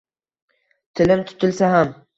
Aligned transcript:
Tilim 1.01 1.25
tutilsa 1.31 1.73
ham… 1.77 1.95